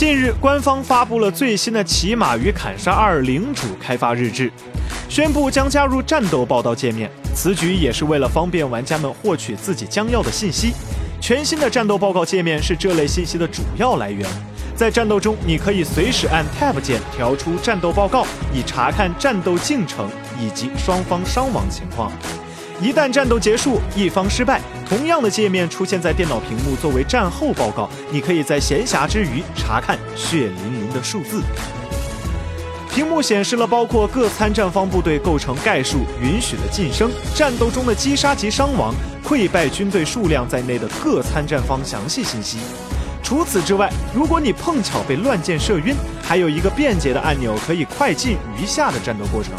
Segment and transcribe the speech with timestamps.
[0.00, 4.50] 近日，官方发布了最新的《骑马与砍杀二》领主开发日志，
[5.10, 7.10] 宣布将加入战斗报道界面。
[7.34, 10.72] 此举也是为了方便玩家们获取自己将要的信息。
[11.20, 14.26] 全新的战斗报告界面是这类信息的主要来源。
[14.74, 18.24] 在战斗中，你可以随时按 Tab 键调出战斗报告，
[18.54, 20.08] 以查看战斗进程
[20.40, 22.10] 以及双方伤亡情况。
[22.82, 24.58] 一旦战斗结束，一方失败，
[24.88, 31.42] 同样的界面出现在电脑屏幕作为战后报告，你可以在闲暇之余查看血淋淋的数字。
[32.90, 42.56] 屏幕显示了包括各参战方部队构成概述、允许的晋升、战斗中的击杀及伤亡、溃败军队数量在内的各参战方详细信息。
[43.22, 49.52] 除此之外，如果你碰巧被乱箭射晕，还有一个便捷的按钮可以快进余下的战斗过程。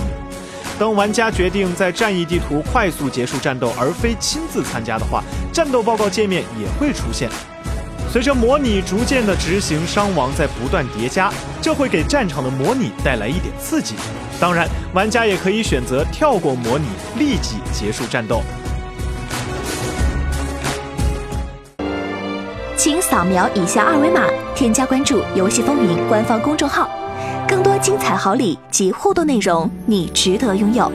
[0.82, 5.24] 当玩家决定在战役地图快速结束战斗，而非亲自参加的话，
[5.54, 7.30] 战斗报告界面也会出现。
[8.12, 13.94] 随着模拟逐渐的执行，伤亡在不断叠加，这会给战场的模拟带来一点刺激。
[14.40, 18.42] 当然，玩家也可以选择跳过模拟，立即结束战斗。
[22.76, 24.24] 请扫描以下二维码，
[24.56, 26.90] 添加关注“游戏风云”官方公众号。
[27.52, 30.90] 更多精彩好礼及互动内容，你值得拥有。